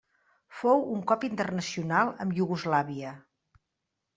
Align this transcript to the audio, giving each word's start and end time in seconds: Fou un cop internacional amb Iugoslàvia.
Fou 0.61 0.79
un 0.95 1.03
cop 1.11 1.25
internacional 1.27 2.09
amb 2.25 2.41
Iugoslàvia. 2.41 3.13